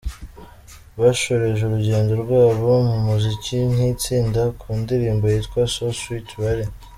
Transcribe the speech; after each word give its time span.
Bashoreje 0.99 1.61
urugendo 1.65 2.11
rwabo 2.23 2.71
mu 2.89 2.97
muziki 3.07 3.55
nk'itsinda 3.71 4.41
ku 4.59 4.69
ndirimbo 4.81 5.25
yitwa 5.33 5.61
So 5.73 5.85
Sweet 5.99 6.29
bari 6.43 6.65